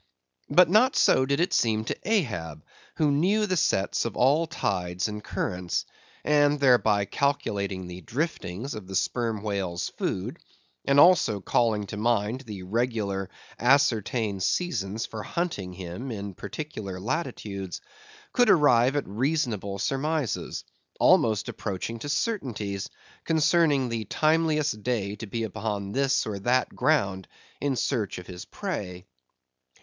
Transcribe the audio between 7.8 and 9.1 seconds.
the driftings of the